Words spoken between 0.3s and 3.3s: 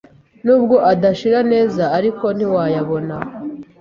Nubwo adashira neza ariko ntiwayabona